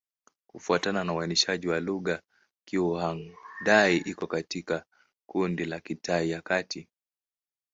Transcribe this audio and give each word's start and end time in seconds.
Kufuatana 0.47 1.03
na 1.03 1.13
uainishaji 1.13 1.67
wa 1.67 1.79
lugha, 1.79 2.21
Kizhuang-Dai 2.65 3.97
iko 3.97 4.27
katika 4.27 4.85
kundi 5.25 5.65
la 5.65 5.79
Kitai 5.79 6.29
ya 6.29 6.41
Kati. 6.41 6.87